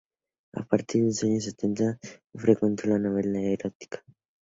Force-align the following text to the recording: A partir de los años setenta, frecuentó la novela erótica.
A 0.55 0.63
partir 0.63 1.01
de 1.01 1.07
los 1.09 1.23
años 1.23 1.43
setenta, 1.43 1.99
frecuentó 2.33 2.87
la 2.87 2.97
novela 2.97 3.39
erótica. 3.39 4.03